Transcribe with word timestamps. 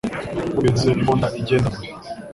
Bumvise 0.53 0.87
imbunda 0.95 1.27
igenda 1.39 1.69
kure 1.73 1.89